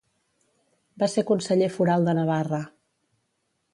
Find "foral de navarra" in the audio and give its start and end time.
1.75-2.63